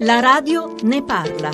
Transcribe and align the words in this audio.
La 0.00 0.18
radio 0.18 0.74
ne 0.82 1.04
parla. 1.04 1.50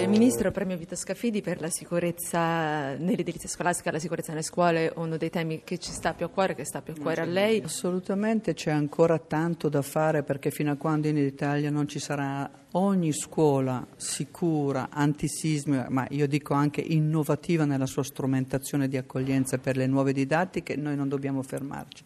Il 0.00 0.08
ministro 0.08 0.50
premio 0.50 0.78
Vito 0.78 0.96
Scafidi 0.96 1.42
per 1.42 1.60
la 1.60 1.68
sicurezza 1.68 2.94
nell'edilizia 2.96 3.48
scolastica, 3.48 3.90
la 3.90 3.98
sicurezza 3.98 4.30
nelle 4.32 4.42
scuole, 4.42 4.90
uno 4.96 5.18
dei 5.18 5.28
temi 5.28 5.60
che 5.62 5.76
ci 5.76 5.92
sta 5.92 6.14
più 6.14 6.24
a 6.24 6.28
cuore, 6.30 6.54
che 6.54 6.64
sta 6.64 6.80
più 6.80 6.94
a 6.96 7.00
cuore 7.00 7.20
a 7.20 7.26
lei. 7.26 7.60
Assolutamente 7.62 8.54
c'è 8.54 8.70
ancora 8.70 9.18
tanto 9.18 9.68
da 9.68 9.82
fare 9.82 10.22
perché 10.22 10.50
fino 10.50 10.72
a 10.72 10.76
quando 10.76 11.08
in 11.08 11.18
Italia 11.18 11.70
non 11.70 11.86
ci 11.86 11.98
sarà 11.98 12.50
ogni 12.72 13.12
scuola 13.12 13.86
sicura, 13.96 14.88
antisismica, 14.90 15.88
ma 15.90 16.06
io 16.10 16.26
dico 16.26 16.54
anche 16.54 16.80
innovativa 16.80 17.66
nella 17.66 17.86
sua 17.86 18.02
strumentazione 18.02 18.88
di 18.88 18.96
accoglienza 18.96 19.58
per 19.58 19.76
le 19.76 19.86
nuove 19.86 20.14
didattiche, 20.14 20.74
noi 20.76 20.96
non 20.96 21.08
dobbiamo 21.08 21.42
fermarci. 21.42 22.04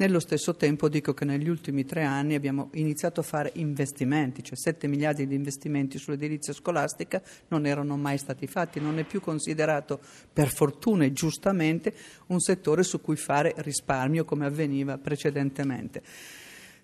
Nello 0.00 0.18
stesso 0.18 0.56
tempo 0.56 0.88
dico 0.88 1.12
che 1.12 1.26
negli 1.26 1.50
ultimi 1.50 1.84
tre 1.84 2.04
anni 2.04 2.34
abbiamo 2.34 2.70
iniziato 2.72 3.20
a 3.20 3.22
fare 3.22 3.50
investimenti, 3.56 4.42
cioè 4.42 4.56
7 4.56 4.86
miliardi 4.86 5.26
di 5.26 5.34
investimenti 5.34 5.98
sull'edilizia 5.98 6.54
scolastica 6.54 7.20
non 7.48 7.66
erano 7.66 7.98
mai 7.98 8.16
stati 8.16 8.46
fatti, 8.46 8.80
non 8.80 8.98
è 8.98 9.04
più 9.04 9.20
considerato 9.20 10.00
per 10.32 10.48
fortuna 10.48 11.04
e 11.04 11.12
giustamente 11.12 11.92
un 12.28 12.40
settore 12.40 12.82
su 12.82 13.02
cui 13.02 13.16
fare 13.16 13.52
risparmio 13.58 14.24
come 14.24 14.46
avveniva 14.46 14.96
precedentemente. 14.96 16.02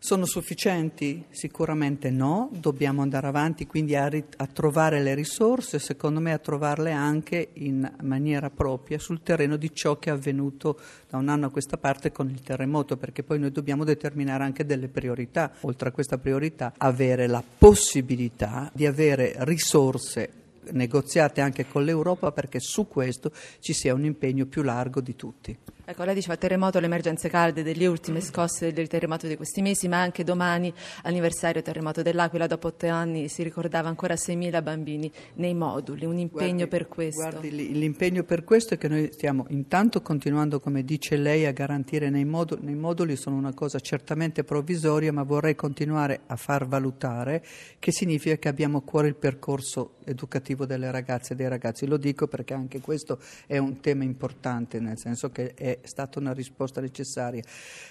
Sono 0.07 0.25
sufficienti? 0.25 1.25
Sicuramente 1.31 2.11
no, 2.11 2.49
dobbiamo 2.53 3.03
andare 3.03 3.27
avanti 3.27 3.67
quindi 3.67 3.97
a, 3.97 4.07
rit- 4.07 4.35
a, 4.37 4.47
trovare 4.47 5.03
le 5.03 5.17
risorse, 5.17 5.81
secondo 5.81 6.21
me 6.21 6.33
a 6.33 6.39
trovarle 6.39 6.93
anche 6.93 7.49
in 7.55 7.93
maniera 8.03 8.49
propria 8.49 9.01
sul 9.01 9.25
terreno 9.25 9.57
di 9.57 9.75
ciò 9.75 9.99
che 9.99 10.11
è 10.11 10.13
avvenuto 10.13 10.79
da 11.11 11.17
un 11.17 11.29
anno 11.29 11.47
a 11.47 11.51
questa 11.51 11.77
parte 11.77 12.13
con 12.13 12.31
il 12.31 12.41
terremoto, 12.41 12.97
perché 12.97 13.25
poi 13.25 13.41
noi 13.41 13.51
dobbiamo 13.51 13.83
determinare 13.83 14.45
anche 14.45 14.65
delle 14.65 14.87
priorità, 14.87 15.51
oltre 15.63 15.89
a 15.89 15.93
questa 15.93 16.19
priorità 16.19 16.73
avere 16.77 17.27
la 17.27 17.43
possibilità 17.43 18.71
di 18.73 18.87
avere 18.87 19.35
risorse 19.39 20.31
negoziate 20.71 21.41
anche 21.41 21.67
con 21.67 21.83
l'Europa 21.83 22.31
perché 22.31 22.61
su 22.61 22.87
questo 22.87 23.33
ci 23.59 23.73
sia 23.73 23.93
un 23.93 24.05
impegno 24.05 24.47
più 24.47 24.63
largo 24.63 25.01
di 25.01 25.17
tutti. 25.17 25.59
Ecco, 25.89 26.03
lei 26.03 26.15
diceva 26.15 26.37
terremoto, 26.37 26.81
le 26.81 26.87
emergenze 26.87 27.29
calde 27.29 27.63
delle 27.63 27.87
ultime 27.87 28.21
scosse 28.21 28.73
del 28.73 28.89
terremoto 28.89 29.29
di 29.29 29.37
questi 29.37 29.63
mesi, 29.63 29.87
ma 29.87 30.01
anche 30.01 30.25
domani, 30.25 30.75
anniversario 31.05 31.63
terremoto 31.63 32.03
dell'Aquila, 32.03 32.49
dopo 32.49 32.67
otto 32.67 32.89
anni 32.89 33.29
si 33.29 33.45
ricordava 33.45 33.89
ancora 33.89 34.15
6.000 34.15 34.65
bambini 34.65 35.09
nei 35.35 35.55
moduli, 35.55 36.05
un 36.05 36.19
impegno 36.19 36.55
guardi, 36.55 36.67
per 36.67 36.89
questo. 36.89 37.21
Guardi, 37.21 37.73
l'impegno 37.79 38.25
per 38.25 38.43
questo 38.43 38.75
è 38.75 38.79
che 38.79 38.89
noi 38.89 39.11
stiamo 39.13 39.47
intanto 39.51 40.03
continuando, 40.03 40.59
come 40.59 40.83
dice 40.83 41.15
lei, 41.17 41.47
a 41.47 41.53
garantire 41.53 42.11
nei 42.11 42.25
moduli, 42.25 42.65
nei 42.65 42.75
moduli 42.75 43.15
sono 43.15 43.37
una 43.37 43.55
cosa 43.55 43.79
certamente 43.79 44.43
provvisoria, 44.43 45.13
ma 45.13 45.23
vorrei 45.23 45.55
continuare 45.55 46.23
a 46.27 46.35
far 46.35 46.67
valutare 46.67 47.45
che 47.79 47.93
significa 47.93 48.35
che 48.39 48.49
abbiamo 48.49 48.79
a 48.79 48.83
cuore 48.83 49.07
il 49.07 49.15
percorso 49.15 49.99
educativo 50.05 50.67
delle 50.67 50.91
ragazze 50.91 51.35
e 51.35 51.37
dei 51.37 51.49
ragazzi. 51.49 51.87
Lo 51.87 51.97
dico 51.97 52.27
perché 52.27 52.55
anche 52.55 52.81
questo 52.81 53.21
è 53.47 53.59
un 53.59 53.79
tema 53.79 54.03
importante, 54.03 54.81
nel 54.81 54.99
senso 54.99 55.31
che 55.31 55.55
è 55.55 55.75
è 55.81 55.87
stata 55.87 56.19
una 56.19 56.33
risposta 56.33 56.81
necessaria, 56.81 57.43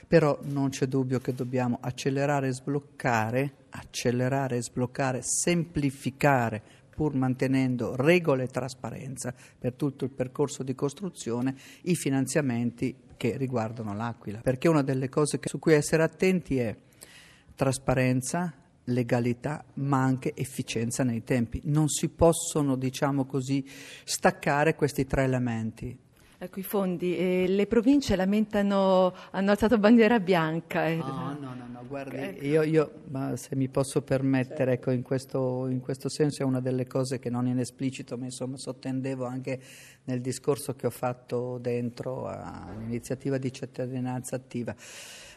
però 0.07 0.37
non 0.43 0.69
c'è 0.69 0.85
dubbio 0.87 1.19
che 1.19 1.33
dobbiamo 1.33 1.77
accelerare 1.81 2.47
e 2.47 2.53
sbloccare, 2.53 3.53
accelerare 3.69 4.57
e 4.57 4.63
sbloccare, 4.63 5.21
semplificare 5.21 6.61
pur 6.95 7.13
mantenendo 7.13 7.95
regole 7.95 8.43
e 8.43 8.47
trasparenza 8.47 9.33
per 9.59 9.73
tutto 9.73 10.05
il 10.05 10.11
percorso 10.11 10.63
di 10.63 10.73
costruzione, 10.73 11.55
i 11.83 11.95
finanziamenti 11.95 12.95
che 13.17 13.35
riguardano 13.37 13.93
l'Aquila. 13.93 14.39
Perché 14.39 14.69
una 14.69 14.81
delle 14.81 15.09
cose 15.09 15.39
su 15.43 15.59
cui 15.59 15.73
essere 15.73 16.03
attenti 16.03 16.57
è 16.57 16.75
trasparenza, 17.53 18.53
legalità, 18.85 19.63
ma 19.75 20.03
anche 20.03 20.33
efficienza 20.35 21.03
nei 21.03 21.23
tempi. 21.23 21.61
Non 21.65 21.87
si 21.89 22.09
possono, 22.09 22.75
diciamo 22.75 23.25
così, 23.25 23.65
staccare 24.03 24.75
questi 24.75 25.05
tre 25.05 25.23
elementi. 25.23 25.97
Ecco 26.37 26.59
i 26.59 26.63
fondi, 26.63 27.17
eh, 27.17 27.45
le 27.47 27.65
province 27.65 28.15
lamentano, 28.17 29.13
hanno 29.31 29.51
alzato 29.51 29.77
bandiera 29.77 30.19
bianca. 30.19 30.85
Eh. 30.85 30.95
No, 30.95 31.37
no, 31.39 31.53
no, 31.55 31.67
no, 31.67 31.85
guardi, 31.87 32.17
ecco. 32.17 32.45
io, 32.45 32.61
io 32.63 32.91
se 33.35 33.55
mi 33.55 33.69
posso 33.69 34.01
permettere, 34.01 34.73
ecco, 34.73 34.91
in 34.91 35.01
questo, 35.01 35.67
in 35.67 35.79
questo, 35.79 36.09
senso 36.09 36.43
è 36.43 36.45
una 36.45 36.59
delle 36.59 36.87
cose 36.87 37.19
che 37.19 37.29
non 37.29 37.47
in 37.47 37.59
esplicito, 37.59 38.17
ma 38.17 38.25
insomma 38.25 38.57
sottendevo 38.57 39.23
anche 39.25 39.59
nel 40.03 40.19
discorso 40.19 40.75
che 40.75 40.87
ho 40.87 40.91
fatto 40.91 41.57
dentro 41.57 42.27
all'iniziativa 42.27 43.37
di 43.37 43.53
cittadinanza 43.53 44.35
attiva. 44.35 44.75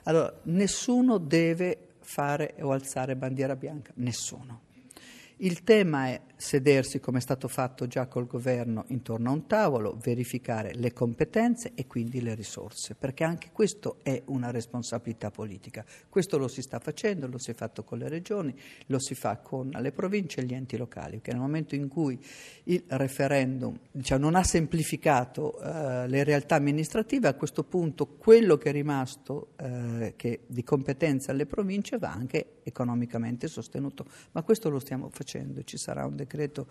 Allora, 0.04 0.32
nessuno 0.44 1.18
deve 1.18 1.90
fare 2.00 2.54
o 2.60 2.72
alzare 2.72 3.14
bandiera 3.14 3.54
bianca, 3.54 3.92
nessuno. 3.96 4.62
Il 5.40 5.62
tema 5.62 6.08
è 6.08 6.20
sedersi, 6.34 6.98
come 6.98 7.18
è 7.18 7.20
stato 7.20 7.46
fatto 7.46 7.86
già 7.86 8.08
col 8.08 8.26
governo, 8.26 8.86
intorno 8.88 9.30
a 9.30 9.32
un 9.32 9.46
tavolo, 9.46 9.96
verificare 10.02 10.74
le 10.74 10.92
competenze 10.92 11.72
e 11.76 11.86
quindi 11.86 12.20
le 12.20 12.34
risorse, 12.34 12.96
perché 12.96 13.22
anche 13.22 13.50
questo 13.52 13.98
è 14.02 14.20
una 14.26 14.50
responsabilità 14.50 15.30
politica. 15.30 15.84
Questo 16.08 16.38
lo 16.38 16.48
si 16.48 16.60
sta 16.60 16.80
facendo, 16.80 17.28
lo 17.28 17.38
si 17.38 17.52
è 17.52 17.54
fatto 17.54 17.84
con 17.84 17.98
le 17.98 18.08
regioni, 18.08 18.52
lo 18.86 18.98
si 18.98 19.14
fa 19.14 19.36
con 19.36 19.70
le 19.70 19.92
province 19.92 20.40
e 20.40 20.44
gli 20.44 20.54
enti 20.54 20.76
locali, 20.76 21.20
che 21.20 21.30
nel 21.30 21.40
momento 21.40 21.76
in 21.76 21.86
cui 21.86 22.20
il 22.64 22.82
referendum 22.88 23.78
diciamo, 23.92 24.24
non 24.24 24.34
ha 24.34 24.42
semplificato 24.42 25.60
eh, 25.60 26.08
le 26.08 26.24
realtà 26.24 26.56
amministrative, 26.56 27.28
a 27.28 27.34
questo 27.34 27.62
punto 27.62 28.06
quello 28.06 28.58
che 28.58 28.70
è 28.70 28.72
rimasto 28.72 29.50
eh, 29.56 30.14
che 30.16 30.40
di 30.48 30.64
competenza 30.64 31.30
alle 31.30 31.46
province 31.46 31.96
va 31.98 32.10
anche 32.10 32.54
economicamente 32.64 33.46
sostenuto. 33.46 34.04
Ma 34.32 34.42
questo 34.42 34.68
lo 34.68 34.80
stiamo 34.80 35.08
facendo 35.10 35.26
facendo, 35.28 35.62
ci 35.62 35.76
sarà 35.76 36.06
un 36.06 36.16
decreto 36.16 36.66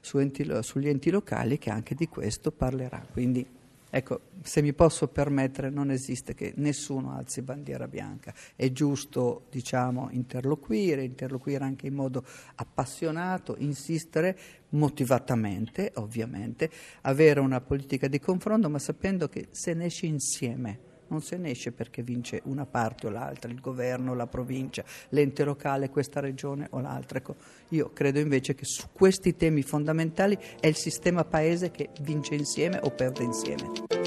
su 0.00 0.18
enti, 0.18 0.46
sugli 0.60 0.88
enti 0.88 1.10
locali 1.10 1.56
che 1.56 1.70
anche 1.70 1.94
di 1.94 2.06
questo 2.06 2.52
parlerà. 2.52 3.06
Quindi 3.10 3.46
ecco, 3.88 4.20
se 4.42 4.60
mi 4.60 4.74
posso 4.74 5.08
permettere, 5.08 5.70
non 5.70 5.90
esiste 5.90 6.34
che 6.34 6.52
nessuno 6.56 7.16
alzi 7.16 7.40
bandiera 7.40 7.88
bianca, 7.88 8.34
è 8.54 8.70
giusto 8.72 9.46
diciamo, 9.50 10.08
interloquire, 10.10 11.02
interloquire 11.02 11.64
anche 11.64 11.86
in 11.86 11.94
modo 11.94 12.22
appassionato, 12.56 13.54
insistere 13.58 14.36
motivatamente, 14.70 15.92
ovviamente, 15.94 16.70
avere 17.02 17.40
una 17.40 17.62
politica 17.62 18.06
di 18.06 18.18
confronto, 18.18 18.68
ma 18.68 18.78
sapendo 18.78 19.28
che 19.28 19.48
se 19.50 19.72
ne 19.72 19.86
esce 19.86 20.04
insieme 20.04 20.92
non 21.14 21.22
se 21.22 21.36
ne 21.36 21.50
esce 21.50 21.70
perché 21.70 22.02
vince 22.02 22.40
una 22.46 22.66
parte 22.66 23.06
o 23.06 23.10
l'altra, 23.10 23.48
il 23.48 23.60
governo, 23.60 24.14
la 24.14 24.26
provincia, 24.26 24.84
l'ente 25.10 25.44
locale, 25.44 25.88
questa 25.88 26.18
regione 26.18 26.66
o 26.70 26.80
l'altra. 26.80 27.18
Ecco, 27.18 27.36
io 27.68 27.92
credo 27.92 28.18
invece 28.18 28.56
che 28.56 28.64
su 28.64 28.88
questi 28.92 29.36
temi 29.36 29.62
fondamentali 29.62 30.36
è 30.58 30.66
il 30.66 30.76
sistema 30.76 31.24
paese 31.24 31.70
che 31.70 31.90
vince 32.00 32.34
insieme 32.34 32.80
o 32.82 32.90
perde 32.90 33.22
insieme. 33.22 34.03